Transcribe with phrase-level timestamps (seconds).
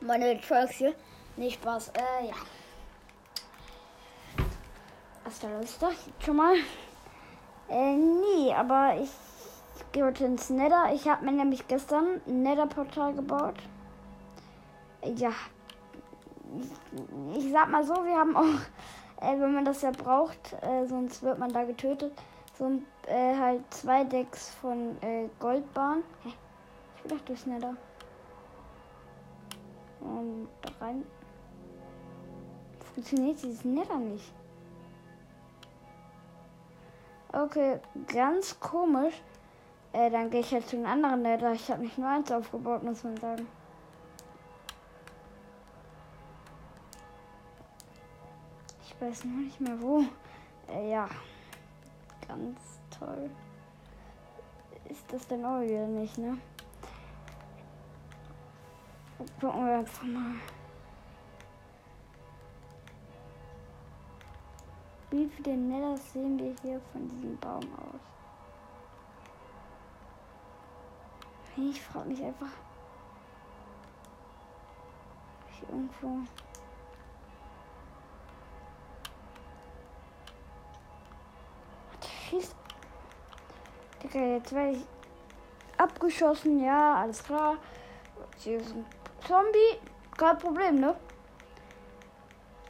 [0.00, 0.94] Meine Tracks hier.
[1.36, 1.88] Nee, Spaß.
[1.88, 2.34] Äh, ja.
[5.48, 5.78] Los?
[5.78, 5.90] Da
[6.24, 6.54] schon mal.
[7.68, 9.10] Äh, nee, aber ich
[9.92, 10.92] gehe heute ins Nether.
[10.92, 13.56] Ich habe mir nämlich gestern ein Nether-Portal gebaut.
[15.04, 15.32] Ja.
[17.36, 21.22] Ich, sag mal so, wir haben auch, äh, wenn man das ja braucht, äh, sonst
[21.22, 22.12] wird man da getötet,
[22.58, 26.02] so äh, halt zwei Decks von äh, Goldbahn.
[26.24, 26.32] Hä?
[26.96, 27.76] Ich will doch durchs Nether.
[30.00, 30.48] Und
[30.80, 31.04] rein.
[32.94, 34.32] Funktioniert dieses Nether nicht.
[37.32, 39.14] Okay, ganz komisch.
[39.92, 41.52] Äh, dann gehe ich halt zu den anderen Nether.
[41.52, 43.46] Ich habe nicht nur eins aufgebaut, muss man sagen.
[48.84, 50.04] Ich weiß noch nicht mehr wo.
[50.68, 51.08] Äh, ja,
[52.26, 52.58] ganz
[52.98, 53.30] toll.
[54.88, 56.36] Ist das denn auch wieder nicht, ne?
[59.40, 60.34] Gucken wir einfach mal.
[65.10, 68.00] Wie viele Nether sehen wir hier von diesem Baum aus?
[71.56, 72.46] Ich frage mich einfach.
[75.50, 76.20] Hier irgendwo.
[82.30, 82.54] Schießt.
[84.02, 84.86] Digga, jetzt werde ich
[85.76, 86.64] abgeschossen.
[86.64, 87.56] Ja, alles klar.
[88.38, 88.86] Hier ein
[89.30, 89.78] Zombie.
[90.16, 90.96] Kein Problem, ne?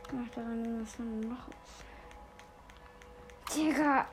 [0.08, 1.84] Ach, daran, was dann noch ist.
[3.56, 4.06] Digga.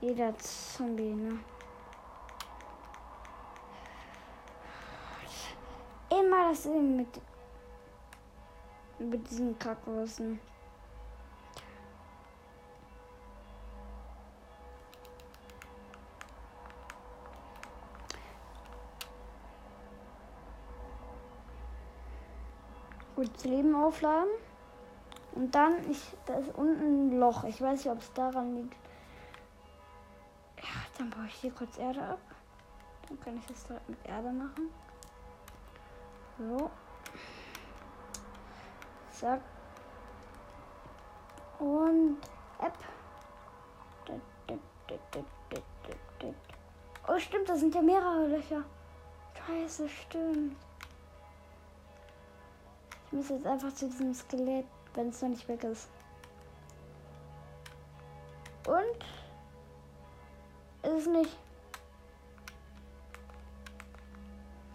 [0.00, 1.40] Jeder Zombie, ne?
[6.08, 7.20] Immer das mit,
[9.00, 10.38] mit diesen Kackwürsten.
[23.24, 24.30] Das Leben aufladen.
[25.34, 27.44] Und dann, ich, da ist unten ein Loch.
[27.44, 28.76] Ich weiß nicht, ob es daran liegt.
[30.58, 32.20] Ja, dann baue ich hier kurz Erde ab.
[33.08, 34.70] Dann kann ich das direkt mit Erde machen.
[36.38, 36.70] So.
[39.10, 39.40] Zack.
[41.58, 42.18] Und
[42.58, 42.76] App.
[47.08, 48.62] Oh, stimmt, das sind ja mehrere Löcher.
[49.46, 50.56] Scheiße, stimmt.
[53.12, 54.64] Ich muss jetzt einfach zu diesem Skelett,
[54.94, 55.86] wenn es noch nicht weg ist.
[58.66, 59.04] Und?
[60.82, 61.36] Ist es nicht.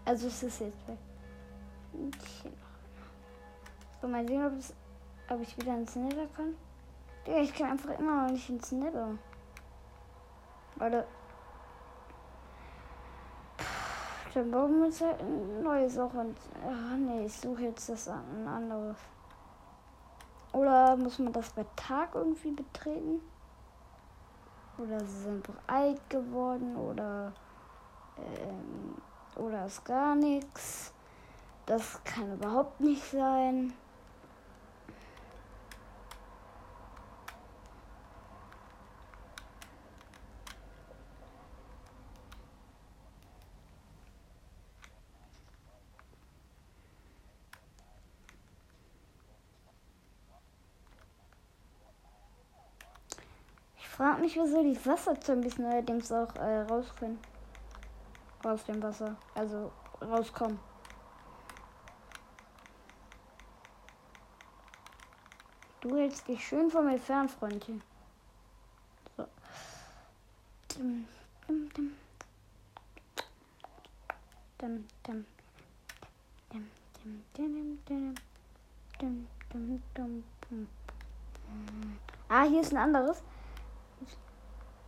[0.05, 0.99] Also es ist jetzt weg.
[4.01, 4.71] So, mal sehen, ob, es,
[5.29, 6.55] ob ich wieder ins Nether kann.
[7.25, 9.17] Ja, ich kann einfach immer noch nicht ins Nether.
[10.75, 11.07] Warte.
[14.39, 16.37] Uns halt ein neues auch und.
[16.65, 18.97] Ach nee, ich suche jetzt das ein anderes.
[20.53, 23.21] Oder muss man das bei Tag irgendwie betreten?
[24.77, 27.33] Oder sie sind alt geworden oder.
[28.17, 28.95] Ähm,
[29.35, 30.93] oder ist gar nichts.
[31.65, 33.73] Das kann überhaupt nicht sein.
[53.97, 57.17] Ich frage mich, wieso die Wasserzombies neuerdings auch äh, raus können.
[58.43, 59.15] Aus dem Wasser.
[59.33, 60.59] Also rauskommen.
[65.81, 67.81] Du hältst dich schön von mir fern, Freundchen.
[69.17, 69.25] So.
[70.75, 71.07] Dum,
[71.47, 71.91] dum, dum,
[74.59, 75.25] dum, dum.
[82.29, 83.23] Ah, hier ist ein anderes.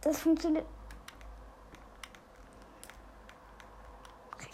[0.01, 0.65] Das funktioniert.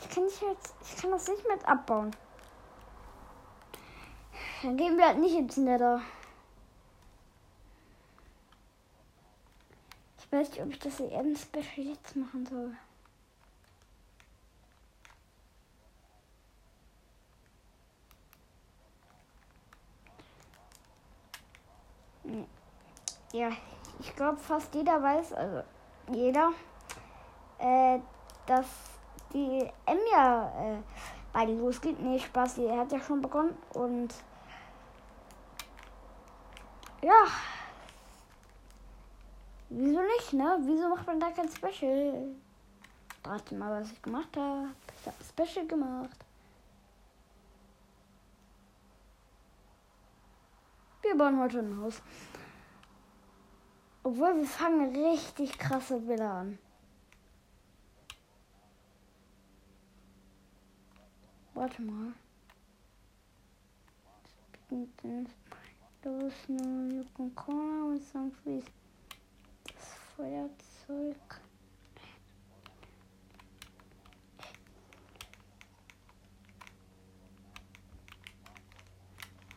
[0.01, 2.11] Ich kann, nicht jetzt, ich kann das nicht mit abbauen.
[4.63, 6.01] Dann gehen wir halt nicht ins Nether.
[10.18, 12.75] Ich weiß nicht, ob ich das eben Special jetzt machen soll.
[23.31, 23.51] Ja,
[24.00, 25.63] ich glaube, fast jeder weiß, also
[26.12, 26.51] jeder,
[27.59, 28.00] äh,
[28.45, 28.65] dass
[29.33, 30.77] die Emja äh,
[31.33, 32.00] bald losgeht.
[32.00, 33.57] Nee, Spaß, die hat ja schon begonnen.
[33.74, 34.13] Und
[37.01, 37.25] ja.
[39.69, 40.57] Wieso nicht, ne?
[40.62, 42.36] Wieso macht man da kein Special?
[43.24, 44.69] Warte mal, was ich gemacht habe.
[45.01, 46.18] Ich habe Special gemacht.
[51.01, 52.01] Wir bauen heute ein Haus.
[54.06, 56.60] Obwohl wir fangen richtig krasse Bilder an.
[61.56, 62.13] Warte mal.
[66.04, 68.66] Those no you can corner with some please.
[69.74, 71.42] Das Feuerzeug.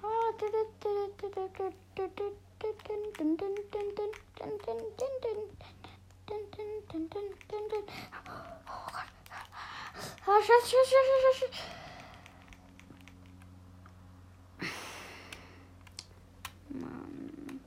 [0.03, 0.33] Oh,
[10.49, 10.95] Scheiße, Scheiße,
[11.31, 11.63] Scheiße, Scheiße.
[16.71, 17.61] Mann.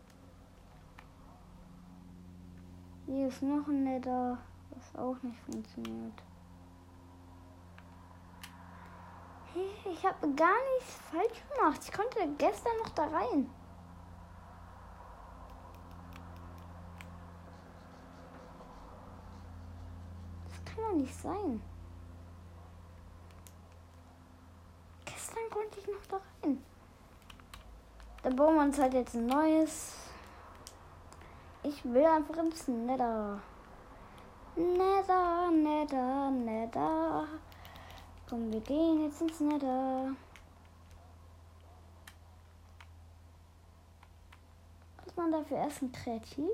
[3.05, 4.37] Hier ist noch ein Nether,
[4.71, 6.23] was auch nicht funktioniert.
[9.53, 11.79] Hey, ich habe gar nichts falsch gemacht.
[11.83, 13.49] Ich konnte gestern noch da rein.
[20.47, 21.61] Das kann doch nicht sein.
[25.05, 26.63] Gestern konnte ich noch da rein.
[28.23, 29.95] Dann bauen wir uns halt jetzt ein neues.
[31.63, 33.39] Ich will einfach ins Nether.
[34.55, 37.27] Nether, Nether, Nether.
[38.29, 40.11] Komm, wir gehen jetzt ins Nether.
[45.03, 45.91] Was man dafür essen?
[45.91, 46.51] Kreativ?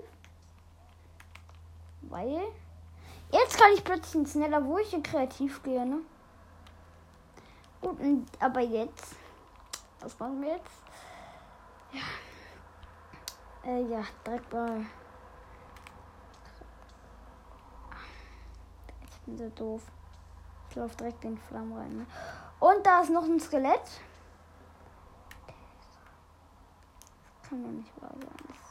[2.01, 2.41] Weil.
[3.31, 5.99] Jetzt kann ich plötzlich Nether, wo ich in Kreativ gehe, ne?
[7.81, 7.97] Gut,
[8.39, 9.15] aber jetzt.
[9.99, 10.81] Was machen wir jetzt?
[11.91, 12.01] Ja.
[13.69, 14.85] Äh, ja, direkt.
[19.09, 19.81] Ich bin so doof.
[20.69, 21.97] Ich laufe direkt in Flammen rein.
[21.97, 22.05] Ne?
[22.59, 23.81] Und da ist noch ein Skelett.
[27.41, 28.66] Das kann ja nicht wahr sein.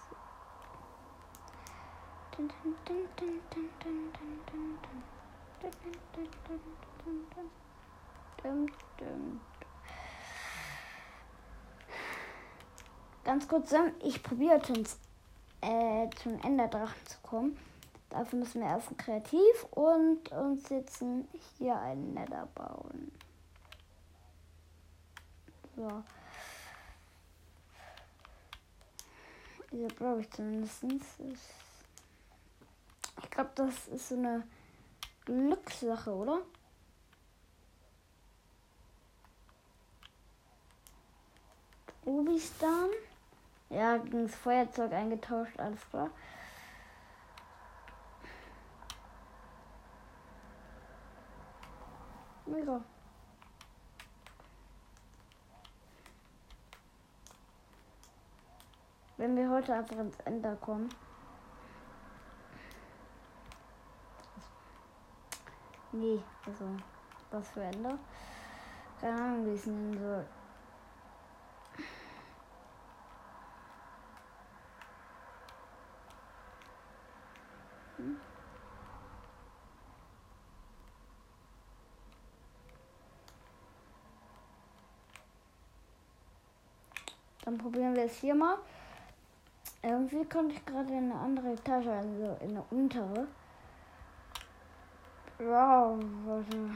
[13.25, 14.99] Ganz kurz, ich probiere ins,
[15.63, 17.59] äh, zum Enderdrachen zu kommen.
[18.11, 21.03] Dafür müssen wir erst kreativ und uns jetzt
[21.57, 23.13] hier einen Nether bauen.
[25.75, 26.03] So.
[29.71, 30.85] Hier brauche ich zumindest.
[33.23, 34.47] Ich glaube, das ist so eine
[35.25, 36.43] Glückssache, oder?
[42.05, 42.91] Ubistan.
[43.69, 46.11] Ja, gegen das Feuerzeug eingetauscht, alles klar.
[52.47, 52.81] Mega.
[59.17, 60.89] Wenn wir heute einfach ins Ende kommen.
[65.99, 66.65] Nee, also,
[67.31, 67.99] was für Ende?
[69.01, 70.27] Keine Ahnung, wie es nennen soll.
[87.43, 88.59] Dann probieren wir es hier mal.
[89.83, 93.27] Irgendwie konnte ich gerade in eine andere Etage, also in eine untere.
[95.39, 96.71] Wow, warte.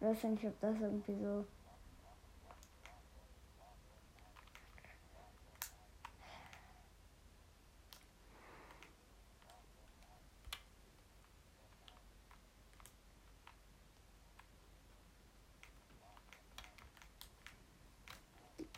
[0.00, 1.44] Ich weiß nicht, ob das irgendwie so.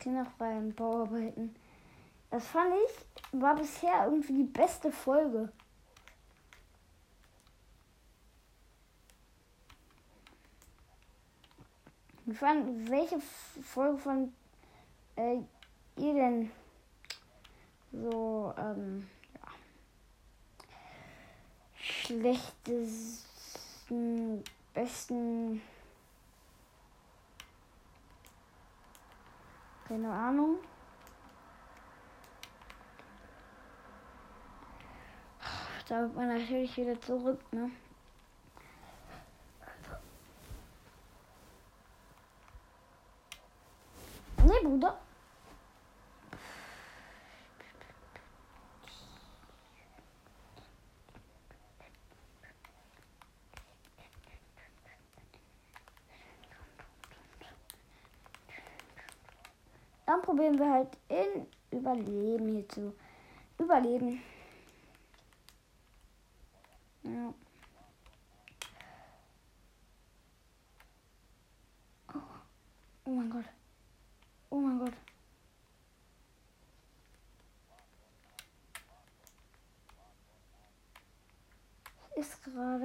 [0.05, 1.55] kinderfreien Bauarbeiten.
[2.29, 5.51] Das fand ich, war bisher irgendwie die beste Folge.
[12.33, 13.19] Fand, welche
[13.61, 14.33] Folge von
[15.15, 15.37] äh,
[15.97, 16.51] ihr denn
[17.91, 19.47] so ähm, ja,
[21.75, 23.23] schlechtesten,
[24.73, 25.61] besten
[29.87, 30.57] Keine Ahnung.
[35.87, 37.69] Da wird man natürlich wieder zurück, ne?
[44.43, 44.99] Nee, Bruder.
[60.05, 62.93] Dann probieren wir halt in Überleben hier zu
[63.57, 64.21] überleben.
[67.03, 67.33] Ja.
[72.13, 72.19] Oh.
[73.05, 73.45] oh mein Gott.
[74.49, 74.93] Oh mein Gott.
[82.17, 82.84] Ist gerade.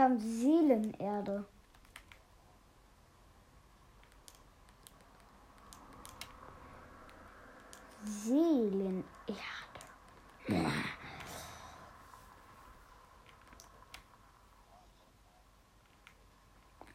[0.00, 1.44] Wir haben Seelenerde.
[8.02, 9.04] Seelenerde.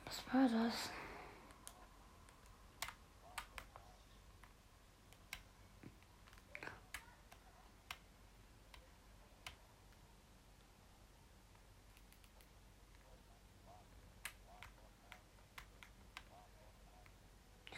[0.06, 0.90] Was war das?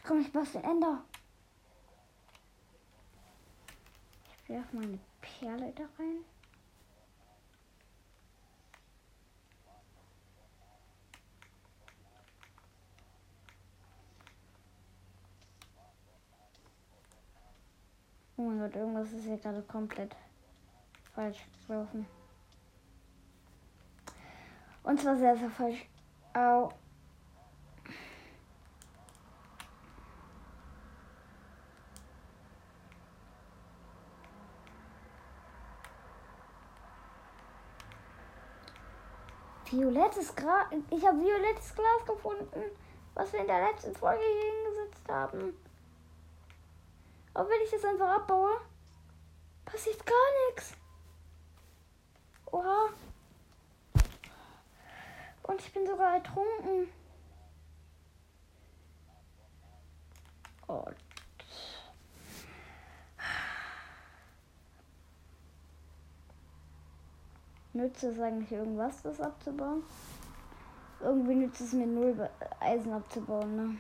[0.08, 1.04] Komm, ich den Ender.
[4.42, 6.24] Ich werfe meine Perle da rein.
[18.38, 20.16] Oh mein Gott, irgendwas ist hier gerade komplett
[21.14, 22.06] falsch gelaufen.
[24.84, 25.86] Und zwar sehr, sehr falsch.
[26.34, 26.72] Au.
[39.72, 40.68] Violettes Gras.
[40.90, 42.64] Ich habe violettes Glas gefunden,
[43.14, 45.58] was wir in der letzten Folge hier hingesetzt haben.
[47.34, 48.62] Aber wenn ich das einfach abbaue,
[49.66, 50.16] passiert gar
[50.48, 50.74] nichts.
[52.52, 52.90] Oha.
[55.44, 56.90] Und ich bin sogar ertrunken.
[60.68, 60.86] Oh,
[67.77, 69.84] Nützt es eigentlich irgendwas, das abzubauen?
[71.00, 72.27] Irgendwie nützt es mir null
[72.60, 73.77] Eisen abzubauen, ne?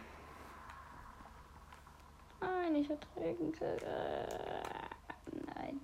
[2.39, 3.75] Nein, ich ertrinke.
[5.55, 5.81] Nein.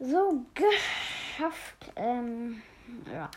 [0.00, 1.92] So geschafft.
[1.96, 2.62] Ähm
[3.12, 3.30] ja.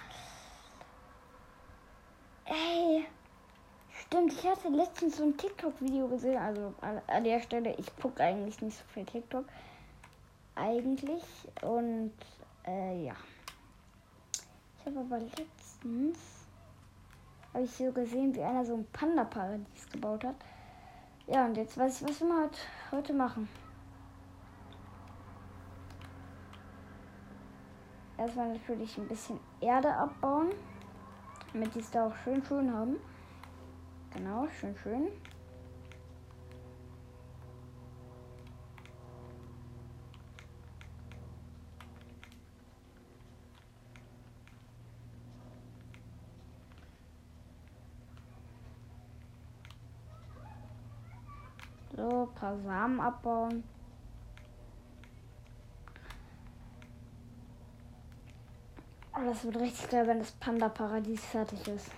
[2.46, 3.05] Ey.
[3.91, 6.38] Stimmt, ich hatte letztens so ein TikTok-Video gesehen.
[6.38, 9.46] Also an der Stelle, ich gucke eigentlich nicht so viel TikTok.
[10.55, 11.24] Eigentlich.
[11.62, 12.13] Und
[12.65, 13.15] äh, ja.
[14.79, 16.17] Ich habe aber letztens
[17.53, 20.36] habe ich so gesehen, wie einer so ein Panda-Paradies gebaut hat.
[21.27, 22.50] Ja, und jetzt weiß ich, was wir
[22.91, 23.48] heute machen.
[28.22, 30.51] Erstmal natürlich ein bisschen Erde abbauen,
[31.54, 32.98] damit die es da auch schön schön haben.
[34.13, 35.08] Genau, schön schön.
[51.98, 53.63] So, ein paar Samen abbauen.
[59.22, 61.92] Oh, das wird richtig geil, wenn das Panda-Paradies fertig ist.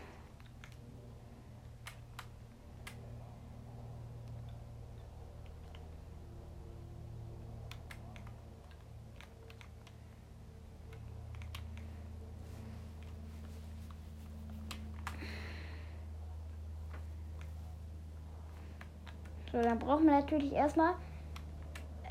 [19.51, 20.95] So, dann brauchen wir natürlich erstmal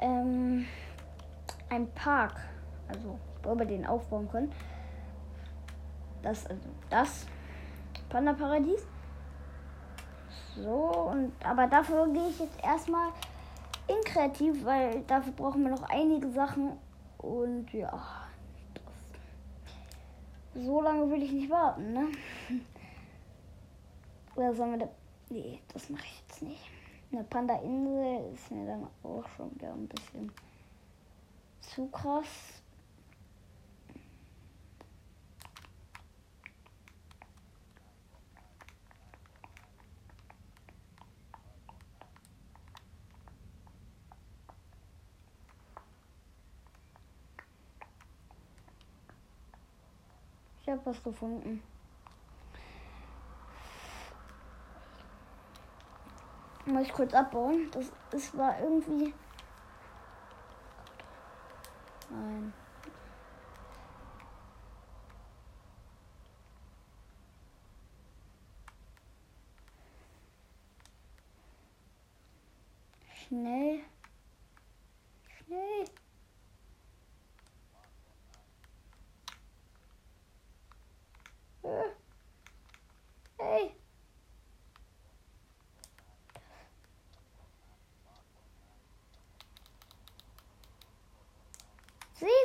[0.00, 0.64] ähm,
[1.68, 2.40] einen Park.
[2.88, 4.52] Also, wo wir den aufbauen können.
[6.22, 7.26] Das, also das
[8.08, 8.86] Panda-Paradies.
[10.56, 13.08] So, und aber dafür gehe ich jetzt erstmal
[13.88, 16.72] in kreativ, weil dafür brauchen wir noch einige Sachen.
[17.18, 17.90] Und ja,
[18.74, 22.08] das, so lange will ich nicht warten, ne?
[24.36, 24.88] Oder sollen wir da.
[25.30, 26.70] Nee, das mache ich jetzt nicht.
[27.10, 30.32] Eine Panda-Insel ist mir dann auch schon wieder ein bisschen
[31.60, 32.61] zu krass.
[50.72, 51.62] habe was gefunden.
[56.66, 57.70] Muss ich kurz abbauen.
[57.72, 59.12] Das, das war irgendwie.
[62.10, 62.52] Nein.
[73.14, 73.80] Schnell.
[75.46, 76.01] Schnell.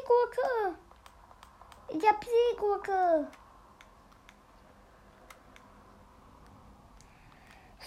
[0.08, 0.78] Seegurke.
[1.90, 3.28] Ich hab Seegurke.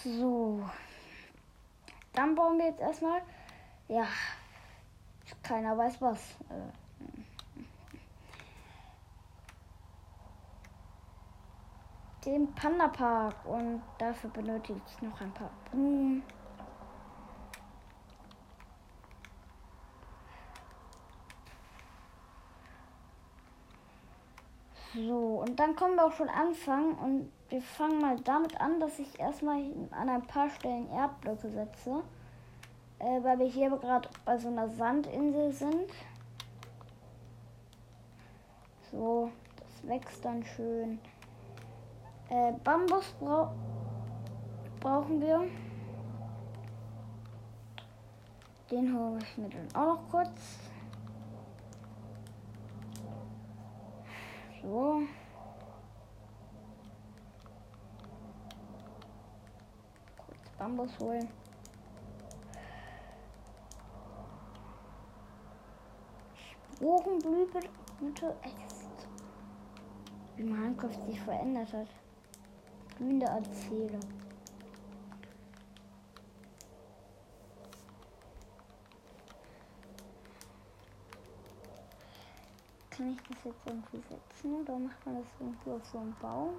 [0.03, 0.69] So.
[2.13, 3.21] Dann bauen wir jetzt erstmal.
[3.87, 4.07] Ja.
[5.43, 6.35] Keiner weiß was.
[12.25, 16.23] Den Panda Park und dafür benötigt es noch ein paar Blumen.
[24.93, 28.99] So, und dann können wir auch schon anfangen und wir fangen mal damit an, dass
[28.99, 32.03] ich erstmal an ein paar Stellen Erdblöcke setze,
[32.99, 35.91] äh, weil wir hier gerade bei so einer Sandinsel sind.
[38.91, 40.99] So, das wächst dann schön.
[42.29, 43.53] Äh, Bambus bra
[44.81, 45.47] brauchen wir.
[48.69, 50.70] Den hole ich mir dann auch noch kurz.
[54.61, 55.01] So.
[60.17, 61.27] Kurz Bambus holen.
[66.75, 67.59] Sporenblüte,
[70.35, 71.87] wie Minecraft sich verändert hat
[73.01, 73.99] glühende Erzähler.
[83.01, 86.53] Kann ich das jetzt irgendwie setzen oder macht man das irgendwie auf so einem Baum?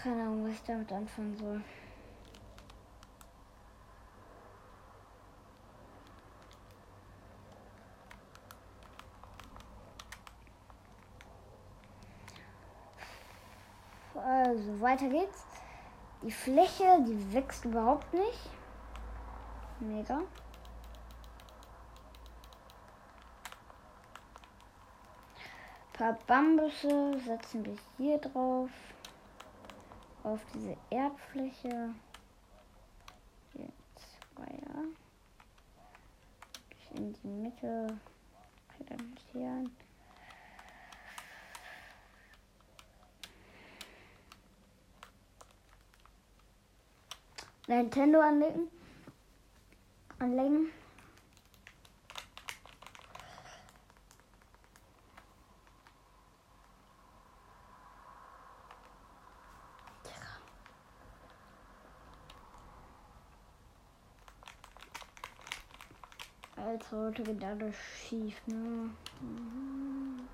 [0.00, 1.60] Keine Ahnung, was ich damit anfangen soll.
[14.14, 15.46] Also weiter geht's.
[16.22, 18.50] Die Fläche, die wächst überhaupt nicht.
[19.80, 20.20] Mega.
[26.00, 28.70] Paar Bambusse setzen wir hier drauf.
[30.22, 31.94] Auf diese Erdfläche.
[33.52, 34.58] Hier zwei.
[36.94, 37.98] In die Mitte.
[38.68, 39.64] Okay, dann hier.
[47.66, 48.68] Nintendo anlegen.
[50.18, 50.72] Anlegen.
[66.80, 68.88] Als heute geht alles schief, ne?
[69.20, 70.26] Mhm.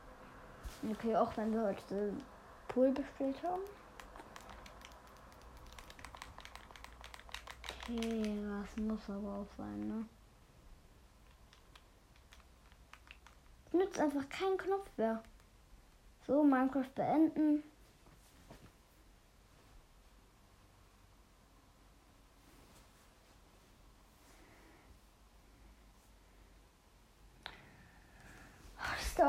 [0.93, 2.13] Okay, auch wenn wir heute
[2.69, 3.63] Pool bestellt haben.
[7.83, 10.05] Okay, das muss aber auch sein, ne?
[13.73, 15.21] Nützt einfach keinen Knopf mehr.
[16.29, 17.65] So, Minecraft beenden.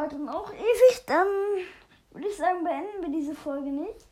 [0.07, 1.05] Dauert dann auch ewig.
[1.05, 1.27] Dann
[2.11, 4.05] würde ich sagen, beenden wir diese Folge nicht.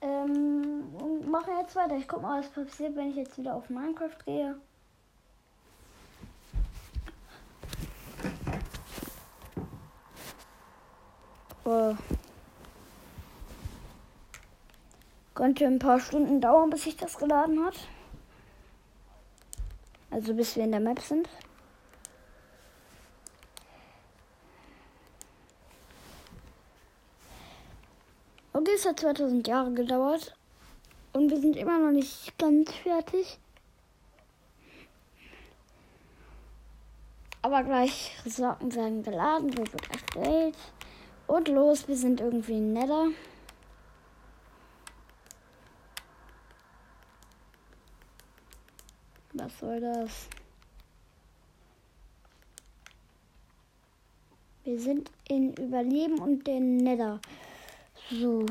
[0.00, 1.96] Ähm, und mache jetzt weiter.
[1.96, 4.56] Ich guck mal, was passiert, wenn ich jetzt wieder auf Minecraft gehe.
[11.64, 11.94] Oh.
[15.34, 17.76] Könnte ein paar Stunden dauern, bis sich das geladen hat.
[20.10, 21.28] Also bis wir in der Map sind.
[28.74, 30.34] Es hat 2000 Jahre gedauert.
[31.12, 33.38] Und wir sind immer noch nicht ganz fertig.
[37.42, 40.56] Aber gleich Ressourcen werden geladen, wird erstellt.
[41.26, 43.08] Und los, wir sind irgendwie in Nether.
[49.34, 50.28] Was soll das?
[54.64, 57.20] Wir sind in Überleben und den Nether.
[58.20, 58.44] So.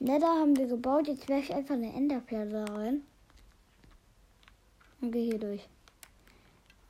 [0.00, 1.06] Nether haben wir gebaut.
[1.06, 3.02] Jetzt werfe ich einfach eine Enderperle rein.
[5.00, 5.68] Und gehe hier durch.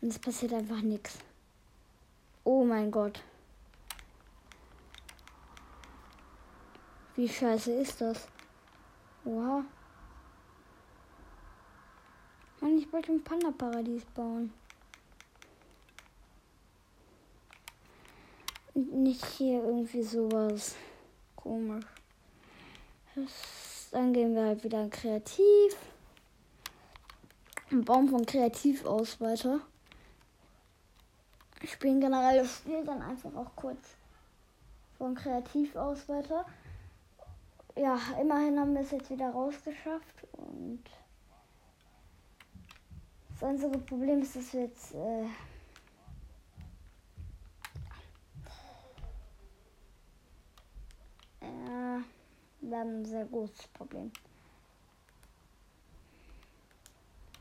[0.00, 1.18] Und es passiert einfach nichts.
[2.42, 3.22] Oh mein Gott.
[7.16, 8.26] Wie scheiße ist das?
[9.26, 9.62] Oha.
[12.62, 14.54] Mann, ich wollte ein Panda-Paradies bauen.
[18.74, 20.76] Nicht hier irgendwie sowas.
[21.42, 21.84] Komisch.
[23.90, 25.76] Dann gehen wir halt wieder kreativ.
[27.70, 29.60] Und bauen von kreativ aus weiter.
[31.64, 33.96] Spielen generell das Spiel dann einfach auch kurz
[34.98, 36.46] von kreativ aus weiter
[37.76, 40.82] ja, immerhin haben wir es jetzt wieder rausgeschafft und
[43.32, 45.24] das einzige Problem ist, dass wir jetzt äh,
[51.70, 52.02] ja,
[52.60, 54.10] wir haben ein sehr großes Problem.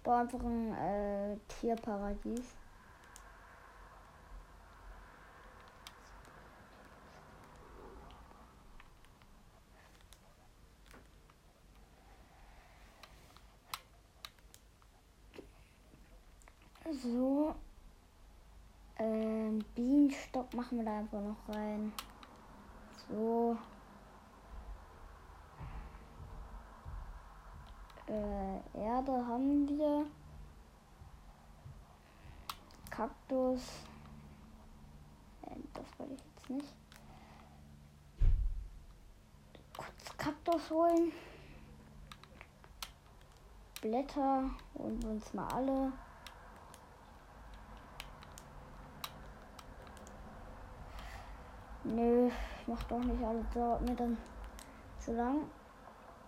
[0.03, 2.55] Baue einfach ein äh, Tierparadies.
[17.03, 17.55] So.
[18.97, 21.93] Ähm, Bienenstock machen wir da einfach noch rein.
[23.07, 23.57] So.
[28.09, 30.05] Äh, Erde haben wir.
[32.89, 33.61] Kaktus.
[35.43, 36.75] Äh, das wollte ich jetzt nicht.
[39.77, 41.11] Kurz Kaktus holen.
[43.81, 45.93] Blätter wir uns mal alle.
[51.83, 53.45] Nö, ich mach doch nicht alles.
[53.53, 54.17] Dauert mir dann
[54.97, 55.43] zu lang.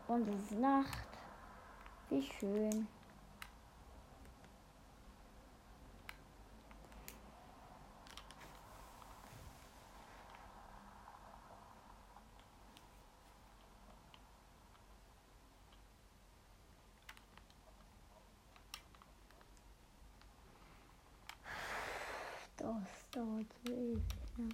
[0.07, 1.10] Und es ist Nacht.
[2.11, 2.87] Wie schön.
[22.57, 22.67] Das
[23.11, 24.03] dauert so ewig.
[24.37, 24.45] Ja.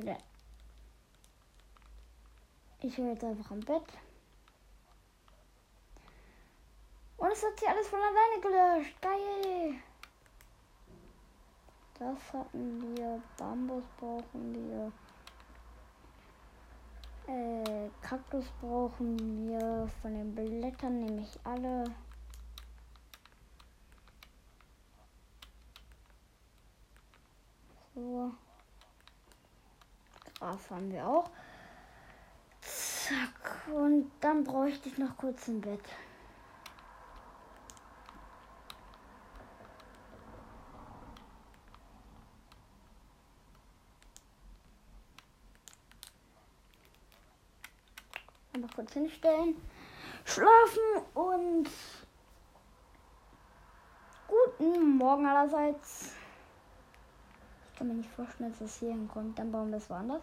[0.00, 0.16] Bitte.
[2.80, 3.84] Ich höre jetzt einfach am Bett.
[7.18, 9.02] Und es hat sich alles von alleine gelöscht.
[9.02, 9.74] Geil.
[11.98, 13.20] Das hatten wir.
[13.36, 14.90] Bambus brauchen wir.
[17.26, 19.86] Äh, Kaktus brauchen wir.
[20.00, 21.84] Von den Blättern nehme ich alle.
[27.94, 28.32] So.
[30.40, 31.30] Gras haben wir auch.
[32.62, 33.68] Zack.
[33.72, 35.80] Und dann bräuchte ich noch kurz ein Bett.
[48.54, 49.54] Einfach kurz hinstellen,
[50.24, 51.68] schlafen und
[54.26, 56.19] guten Morgen allerseits
[57.80, 59.38] kann mir nicht vorstellen, dass es hier hinkommt.
[59.38, 60.20] Dann bauen wir es woanders.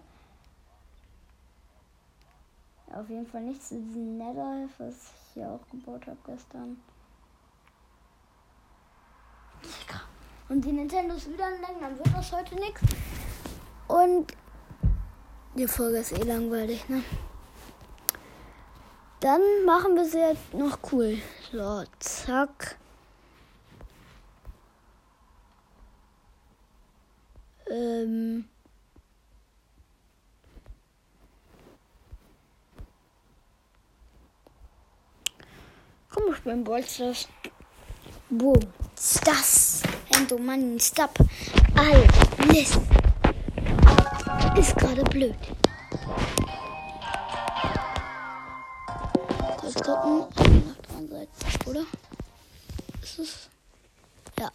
[2.93, 6.79] Auf jeden Fall nichts in diesem Nether, was ich hier auch gebaut habe gestern.
[10.49, 12.79] Und die Nintendo ist wieder lang, dann wird das heute nichts.
[13.87, 14.33] Und
[15.55, 17.03] die Folge ist eh langweilig, ne?
[19.19, 21.17] Dann machen wir sie jetzt noch cool.
[21.51, 22.77] So, zack.
[27.77, 28.45] Ähm
[36.09, 37.27] Komm, ich bin Bolsters.
[38.29, 38.53] Wo
[38.95, 39.83] ist das?
[40.11, 41.13] Hendo, Mann, stop.
[41.75, 42.79] Alles
[44.57, 45.35] ist gerade blöd.
[49.57, 50.25] Kurz gucken,
[50.65, 51.85] nach dran seid, oder?
[53.03, 53.49] Ist es?
[54.39, 54.51] Ja.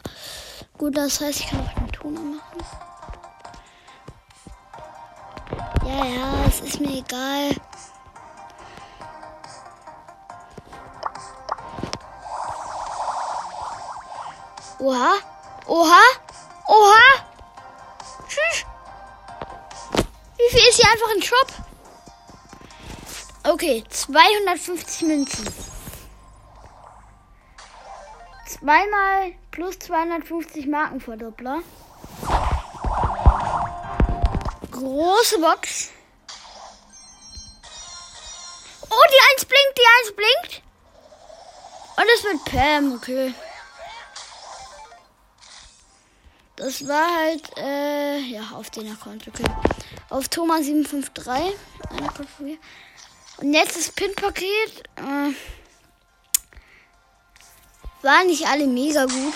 [0.77, 2.92] Gut, das heißt, ich kann auch den Ton machen.
[5.93, 7.51] Ja, ja, es ist mir egal.
[14.79, 15.13] Oha.
[15.67, 16.03] Oha.
[16.67, 17.03] Oha.
[18.27, 18.65] Tschüss.
[20.39, 21.47] Wie viel ist hier einfach ein Shop?
[23.45, 25.47] Okay, 250 Münzen.
[28.47, 31.61] Zweimal plus 250 Markenverdoppler.
[34.83, 35.91] Große Box.
[38.91, 40.63] Oh, die Eins blinkt, die Eins blinkt.
[41.97, 43.33] Und es wird Pam, okay.
[46.57, 49.45] Das war halt, äh, ja, auf den Account, okay.
[50.11, 51.53] Auf Thomas753.
[53.37, 54.83] Und jetzt das Pin-Paket.
[54.97, 55.33] Äh,
[58.03, 59.35] waren nicht alle mega gut.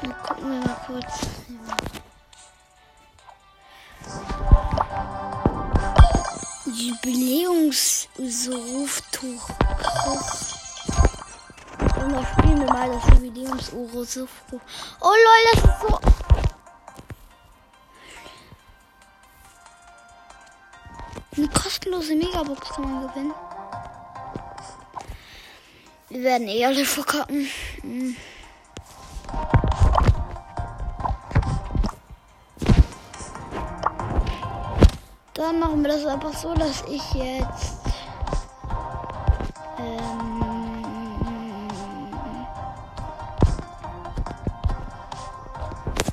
[0.00, 1.33] Dann gucken wir mal kurz.
[6.84, 9.48] Jubiläumsruftuch.
[11.78, 14.60] Und dann spielen wir mal das Jubiläumsruftuch.
[15.00, 15.98] Oh lol, das ist so.
[21.36, 23.34] Eine kostenlose Megabox kann man gewinnen.
[26.10, 27.48] Wir werden eh alle verkacken.
[27.80, 28.14] Hm.
[35.34, 37.80] Dann machen wir das einfach so, dass ich jetzt.
[39.80, 41.68] Ähm,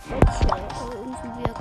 [0.10, 0.42] jetzt
[0.92, 1.54] irgendwie wieder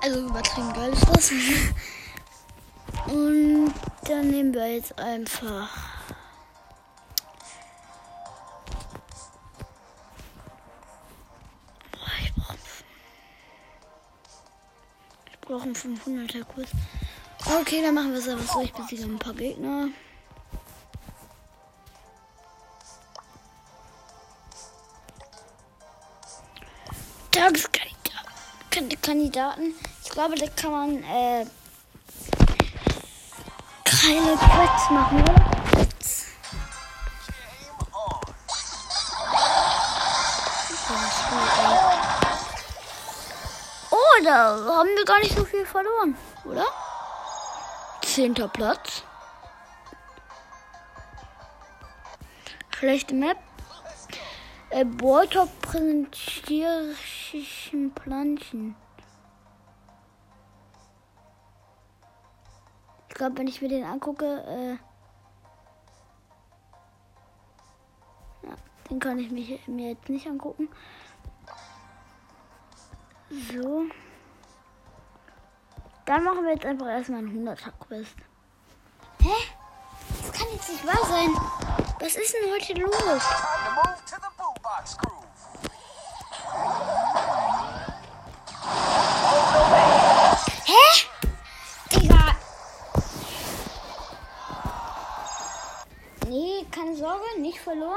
[0.00, 1.32] Also übertrieben geil ist das.
[3.12, 3.74] Und
[4.06, 5.91] dann nehmen wir jetzt einfach.
[15.62, 16.68] Brauche einen 500er Kurs.
[17.60, 18.62] Okay, dann machen wir es einfach so.
[18.62, 19.88] Ich besiege ein paar Gegner.
[27.30, 29.74] Tageskandidaten.
[30.02, 31.46] Ich glaube, da kann man äh,
[33.84, 35.51] keine Quets machen, oder?
[44.32, 46.16] Da haben wir gar nicht so viel verloren,
[46.46, 46.64] oder?
[48.00, 49.04] Zehnter Platz.
[52.70, 53.36] Schlechte Map.
[54.70, 58.74] Äh, Bolter präsentierischen Planchen.
[63.10, 64.78] Ich glaube, wenn ich mir den angucke, äh,
[68.46, 68.54] ja,
[68.88, 70.70] den kann ich mich, mir jetzt nicht angucken.
[73.28, 73.84] So.
[76.12, 78.16] Dann machen wir jetzt einfach erstmal einen 100er Quest.
[79.22, 79.30] Hä?
[80.20, 81.30] Das kann jetzt nicht wahr sein.
[82.00, 83.22] Was ist denn heute los?
[97.38, 97.96] nicht verloren.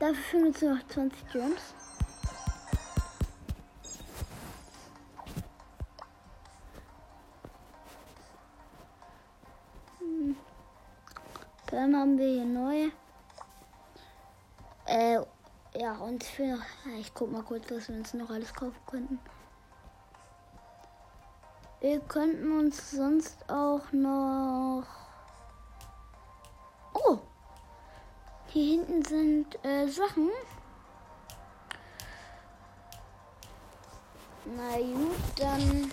[0.00, 1.74] Dafür fehlen uns noch 20 Gems.
[11.74, 12.90] Dann haben wir hier neu.
[14.86, 15.18] Äh,
[15.76, 16.64] ja, und ich will noch.
[17.00, 19.18] Ich guck mal kurz, was wir uns noch alles kaufen könnten.
[21.80, 24.84] Wir könnten uns sonst auch noch
[28.54, 30.30] Hier hinten sind äh, Sachen.
[34.44, 35.90] Na gut, dann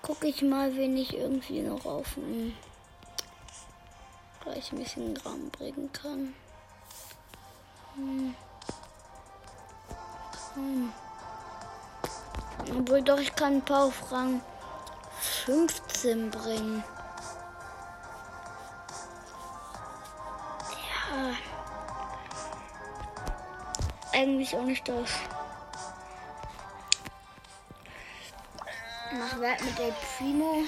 [0.00, 2.16] gucke ich mal, wen ich irgendwie noch auf
[4.44, 6.34] den gleichmäßigen Rahmen bringen kann.
[7.94, 8.34] Hm.
[10.54, 10.92] Hm.
[12.78, 14.40] Obwohl doch, ich kann ein paar auf Rang
[15.20, 16.84] 15 bringen.
[24.14, 25.10] eigentlich auch nicht das.
[29.12, 30.64] Mach Wert mit der Primo.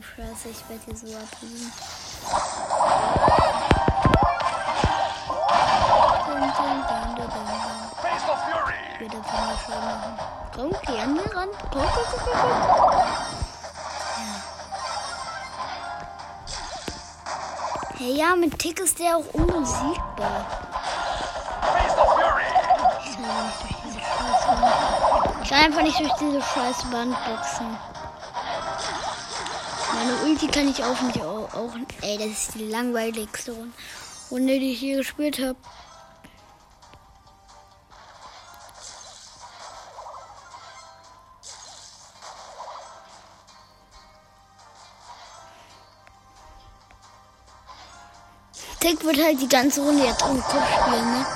[0.00, 1.06] Du Scheiße, ich werde hier so.
[1.06, 1.12] Ich
[9.00, 9.80] werde Fury.
[9.84, 10.18] machen.
[10.54, 11.48] Komm, geh an mir ran.
[11.70, 12.50] Komm, komm, komm, komm.
[17.98, 20.46] Hey, ja, mit Tick ist der auch unbesiegbar.
[25.42, 27.76] Ich kann einfach nicht durch diese scheiß Wand boxen.
[30.02, 31.74] Meine Ulti kann ich auch mich auch, auch.
[32.00, 33.54] Ey, das ist die langweiligste
[34.30, 35.56] Runde, die ich hier gespielt habe.
[48.80, 51.26] Tick wird halt die ganze Runde jetzt um Kopf spielen, ne?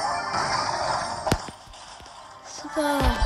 [2.63, 3.24] Super.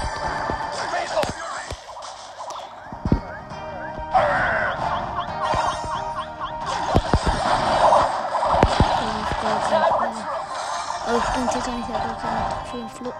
[12.71, 13.15] Vielen Flug.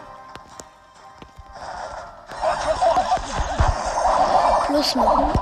[4.67, 5.33] Plus machen.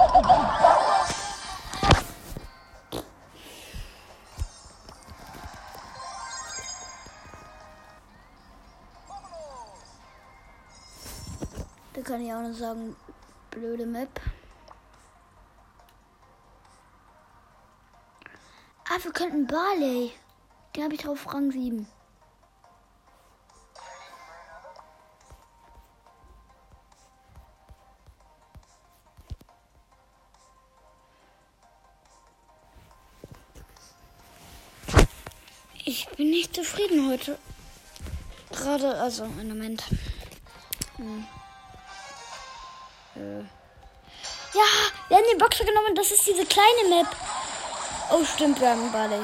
[11.92, 12.94] Da kann ich auch noch sagen,
[13.50, 14.20] blöde Map.
[18.88, 20.12] Ah, wir könnten Barley.
[20.74, 21.88] Den habe ich drauf Rang 7.
[37.16, 37.38] heute.
[38.50, 39.82] Gerade, also, einen Moment.
[40.96, 41.26] Hm.
[43.16, 43.40] Äh.
[44.54, 44.68] Ja,
[45.08, 45.94] wir haben die Boxer genommen.
[45.94, 47.16] Das ist diese kleine Map.
[48.10, 49.22] Oh, stimmt, wir haben Barley.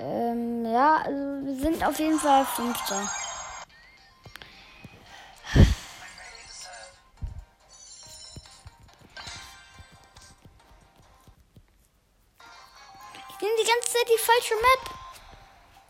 [0.00, 3.08] Ähm, ja, also wir sind auf jeden Fall Fünfter.
[13.28, 15.00] Ich nehme die ganze Zeit die falsche Map.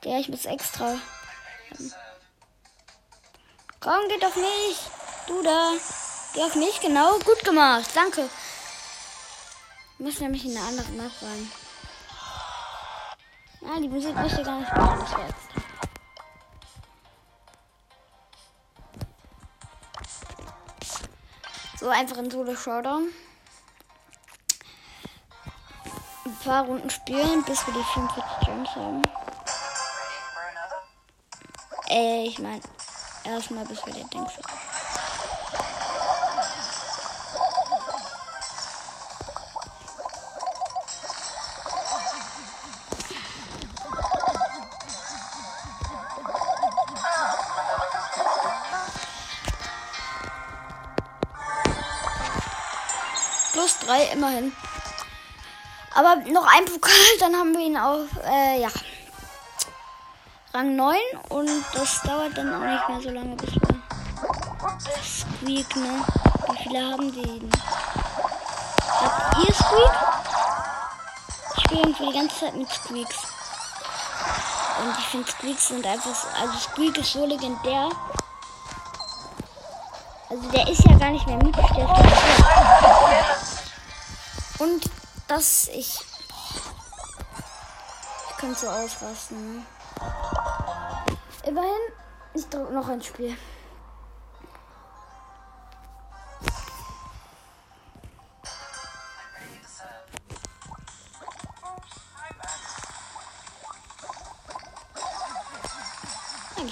[0.04, 0.96] Ja, ich muss extra.
[3.80, 4.80] Komm, geht auf mich.
[5.26, 5.72] Du da.
[6.32, 7.18] Geh auf mich, genau.
[7.18, 7.90] Gut gemacht.
[7.94, 8.28] Danke.
[9.98, 11.52] Ich muss nämlich in eine andere Map rein.
[13.66, 14.98] Ah, die Musik möchte gar nicht spielen.
[15.00, 15.28] Das war.
[21.78, 23.08] So, einfach in Solo Showdown.
[26.24, 29.02] Ein paar Runden spielen, bis wir die 45 Gems haben.
[31.90, 32.60] Äh, ich meine,
[33.24, 34.60] erstmal bis wir den Dings haben.
[53.52, 54.52] Plus drei, immerhin.
[55.96, 58.68] Aber noch ein Pokal, dann haben wir ihn auf, äh, ja.
[60.60, 60.98] Rang 9
[61.30, 63.80] und das dauert dann auch nicht mehr so lange, bis wir
[65.02, 66.04] Squeak, ne?
[66.50, 67.50] Wie viele haben die denn?
[69.00, 69.92] Habt ihr Squeak?
[71.56, 73.16] Ich spiele irgendwie die ganze Zeit mit Squeaks.
[74.82, 77.88] Und ich finde Squeaks sind einfach, so, also Squeak ist so legendär.
[80.28, 81.88] Also der ist ja gar nicht mehr mythisch, der
[83.24, 83.62] ist.
[84.60, 84.90] Und
[85.26, 85.98] dass ich.
[88.28, 89.56] Ich könnte so ausrasten.
[89.56, 89.62] Ne?
[91.46, 91.70] Immerhin,
[92.34, 93.36] ich drücke noch ein Spiel.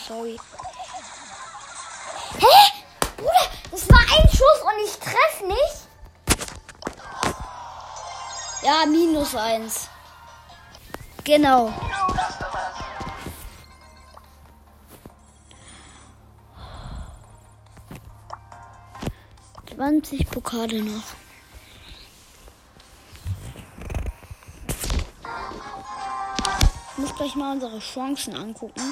[0.07, 0.39] Sorry.
[2.39, 2.47] Hä?
[3.19, 3.31] Bruder,
[3.71, 5.89] das war ein Schuss und ich treffe nicht.
[8.63, 9.89] Ja, minus eins.
[11.25, 11.71] Genau.
[19.79, 21.05] 20 Pokale noch.
[26.91, 28.83] Ich muss gleich mal unsere Chancen angucken.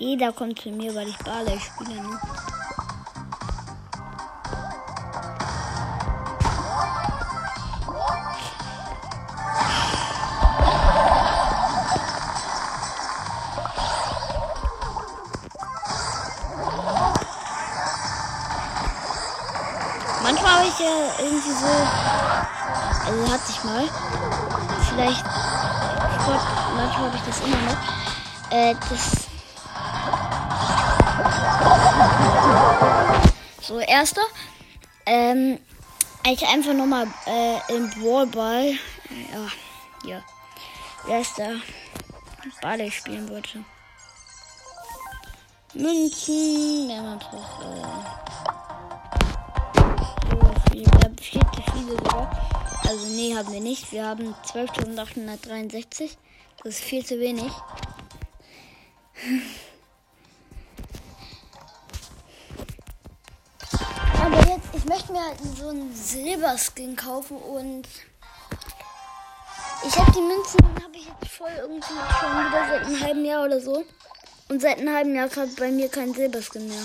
[0.00, 2.02] Jeder kommt zu mir, weil ich Barley spiele.
[2.02, 2.33] Ne?
[20.24, 20.86] Manchmal habe ich ja
[21.18, 21.66] irgendwie so.
[23.04, 23.86] Also hatte ich mal.
[24.88, 25.20] Vielleicht.
[25.20, 26.40] Ich glaub,
[26.74, 27.76] manchmal habe ich das immer noch.
[28.50, 29.26] Äh, das.
[33.60, 34.22] So, erster.
[35.04, 35.58] Ähm,
[36.24, 38.78] ich einfach nochmal äh, im Ballball.
[39.30, 40.22] Ja, ja.
[41.04, 41.50] Wer ist da?
[42.62, 43.62] Ball spielen wollte.
[45.74, 46.88] Münzen.
[46.88, 47.60] Der hat doch.
[47.60, 48.23] Äh,
[52.86, 53.90] Also nee, haben wir nicht.
[53.92, 56.10] Wir haben 12.863.
[56.62, 57.50] Das ist viel zu wenig.
[64.22, 67.86] Aber jetzt, ich möchte mir halt so einen Silberskin kaufen und
[69.86, 73.44] ich habe die Münzen, habe ich jetzt voll irgendwie schon wieder seit einem halben Jahr
[73.44, 73.84] oder so.
[74.48, 76.82] Und seit einem halben Jahr hat bei mir kein Silberskin mehr.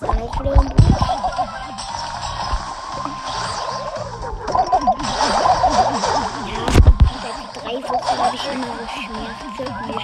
[0.00, 0.42] Buch.
[6.46, 6.62] Ja,
[7.22, 9.64] seit drei Wochen habe ich immer so Schmerzen.
[9.86, 10.00] Mir.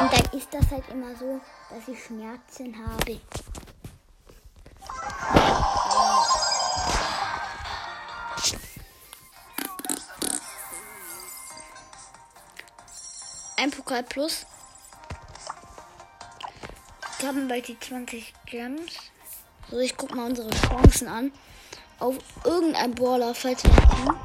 [0.00, 1.40] Und dann ist das halt immer so,
[1.70, 3.20] dass ich Schmerzen habe.
[13.64, 14.44] Ein Pokal plus.
[17.18, 18.92] Wir haben bald die 20 Gems.
[19.70, 21.32] So, ich guck mal unsere Chancen an.
[21.98, 24.18] Auf irgendein Baller, falls wir haben.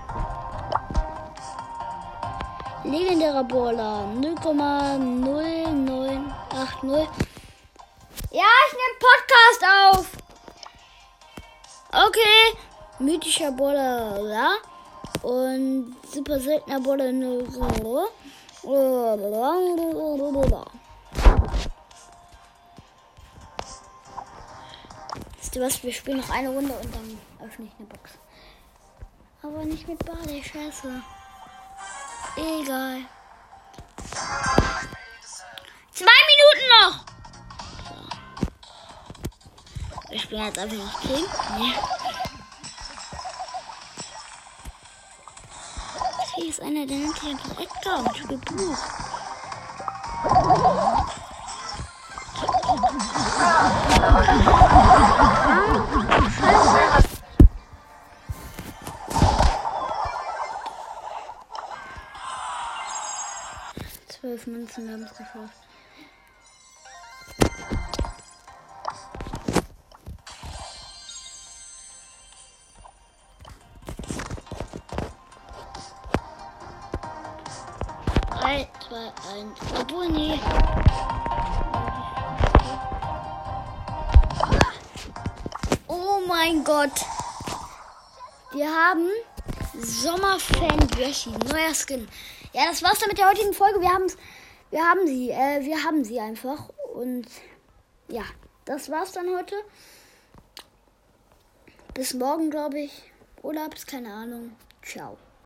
[2.83, 7.07] Legendärer Baller 0,0980.
[8.31, 10.05] Ja, ich nehme Podcast auf.
[11.93, 12.57] Okay.
[12.99, 14.57] Mythischer Baller, ja.
[15.21, 17.47] Und super seltener Baller 0.
[25.39, 25.82] Wisst ihr was?
[25.82, 28.11] Wir spielen noch eine Runde und dann öffne ich eine Box.
[29.41, 31.01] Aber nicht mit Barley, scheiße.
[32.36, 33.01] Egal.
[35.91, 37.05] Zwei Minuten noch!
[40.11, 41.09] Wir spielen jetzt einfach noch 10.
[41.57, 41.74] Nee.
[46.50, 48.78] Hier ist einer, der nennt sich einfach und spielt Buch.
[64.08, 65.68] Zwölf Münzen, haben es geschafft.
[86.80, 87.05] Gott.
[88.53, 89.09] Wir haben
[89.77, 91.30] Sommerfan Yoshi.
[91.51, 92.07] Neuer Skin.
[92.53, 93.82] Ja, das war's dann mit der heutigen Folge.
[93.82, 94.15] Wir haben's,
[94.71, 96.69] wir haben sie, äh, wir haben sie einfach.
[96.93, 97.27] Und
[98.07, 98.23] ja,
[98.63, 99.55] das war's dann heute.
[101.95, 103.11] Bis morgen, glaube ich.
[103.41, 104.55] Oder bis keine Ahnung.
[104.82, 105.17] Ciao.